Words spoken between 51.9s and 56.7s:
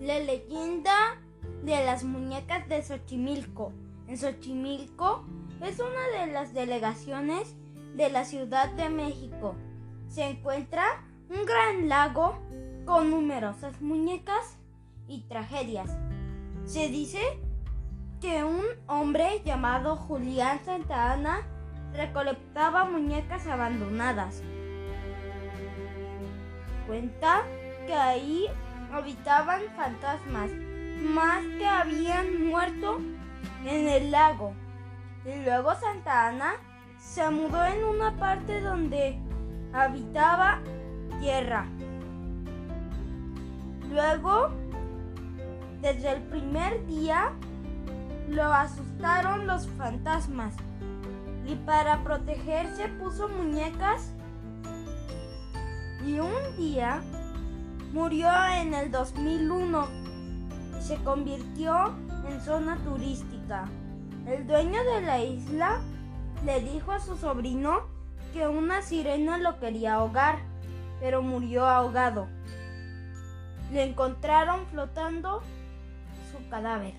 protegerse puso muñecas y un